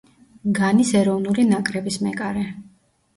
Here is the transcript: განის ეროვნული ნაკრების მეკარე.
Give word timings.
განის 0.59 0.93
ეროვნული 0.99 1.45
ნაკრების 1.49 1.99
მეკარე. 2.07 2.47